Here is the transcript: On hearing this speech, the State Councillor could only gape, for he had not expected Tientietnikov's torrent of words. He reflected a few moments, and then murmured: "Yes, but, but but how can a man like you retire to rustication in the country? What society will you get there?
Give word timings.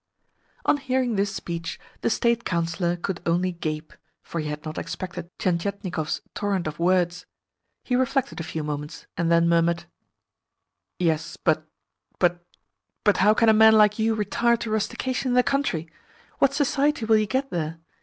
On 0.65 0.77
hearing 0.77 1.15
this 1.15 1.31
speech, 1.31 1.79
the 2.01 2.09
State 2.09 2.43
Councillor 2.43 2.95
could 2.97 3.21
only 3.23 3.51
gape, 3.51 3.93
for 4.23 4.39
he 4.39 4.47
had 4.47 4.65
not 4.65 4.79
expected 4.79 5.29
Tientietnikov's 5.37 6.21
torrent 6.33 6.65
of 6.65 6.79
words. 6.79 7.27
He 7.83 7.95
reflected 7.95 8.39
a 8.39 8.43
few 8.43 8.63
moments, 8.63 9.05
and 9.15 9.31
then 9.31 9.47
murmured: 9.47 9.83
"Yes, 10.97 11.37
but, 11.37 11.67
but 12.17 12.43
but 13.03 13.17
how 13.17 13.35
can 13.35 13.47
a 13.47 13.53
man 13.53 13.73
like 13.75 13.99
you 13.99 14.15
retire 14.15 14.57
to 14.57 14.71
rustication 14.71 15.27
in 15.29 15.35
the 15.35 15.43
country? 15.43 15.87
What 16.39 16.55
society 16.55 17.05
will 17.05 17.17
you 17.17 17.27
get 17.27 17.51
there? 17.51 17.79